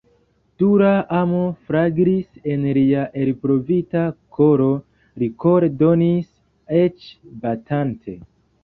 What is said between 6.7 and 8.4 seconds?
eĉ batante.